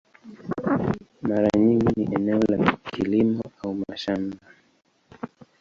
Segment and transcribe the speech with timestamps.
[1.21, 4.37] Mara nyingi ni eneo la kilimo au mashamba.